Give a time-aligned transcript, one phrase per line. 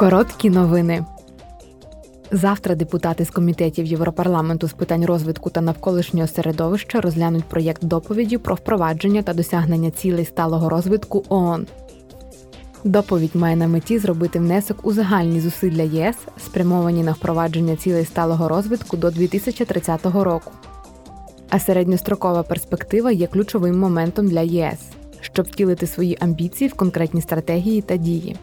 [0.00, 1.04] Короткі новини.
[2.32, 8.54] Завтра депутати з комітетів Європарламенту з питань розвитку та навколишнього середовища розглянуть проєкт доповіді про
[8.54, 11.66] впровадження та досягнення цілей сталого розвитку ООН.
[12.84, 18.48] Доповідь має на меті зробити внесок у загальні зусилля ЄС, спрямовані на впровадження цілей сталого
[18.48, 20.50] розвитку до 2030 року.
[21.50, 24.78] А середньострокова перспектива є ключовим моментом для ЄС,
[25.20, 28.36] щоб втілити свої амбіції в конкретні стратегії та дії.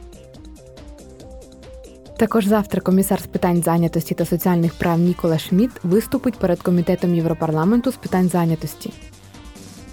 [2.18, 7.92] Також завтра комісар з питань зайнятості та соціальних прав Нікола Шмідт виступить перед комітетом Європарламенту
[7.92, 8.94] з питань зайнятості.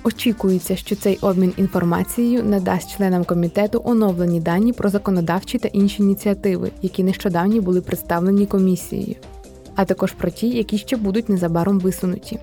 [0.05, 6.71] Очікується, що цей обмін інформацією надасть членам комітету оновлені дані про законодавчі та інші ініціативи,
[6.83, 9.17] які нещодавні були представлені комісією,
[9.75, 12.39] а також про ті, які ще будуть незабаром висунуті.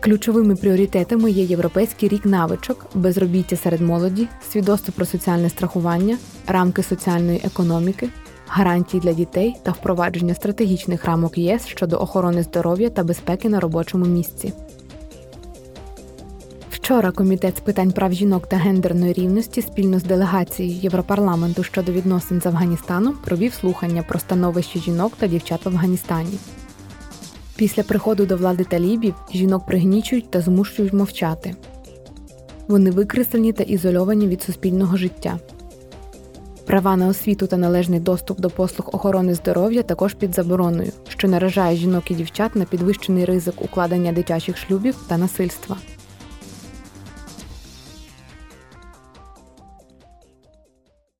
[0.00, 7.40] Ключовими пріоритетами є Європейський рік навичок, безробіття серед молоді, свідоцтво про соціальне страхування, рамки соціальної
[7.44, 8.08] економіки,
[8.46, 14.04] гарантії для дітей та впровадження стратегічних рамок ЄС щодо охорони здоров'я та безпеки на робочому
[14.04, 14.52] місці.
[16.70, 22.40] Вчора комітет з питань прав жінок та гендерної рівності спільно з делегацією Європарламенту щодо відносин
[22.40, 26.38] з Афганістаном провів слухання про становище жінок та дівчат в Афганістані.
[27.56, 31.54] Після приходу до влади талібів жінок пригнічують та змушують мовчати.
[32.68, 35.38] Вони викреслені та ізольовані від суспільного життя.
[36.66, 41.76] Права на освіту та належний доступ до послуг охорони здоров'я також під забороною, що наражає
[41.76, 45.76] жінок і дівчат на підвищений ризик укладення дитячих шлюбів та насильства.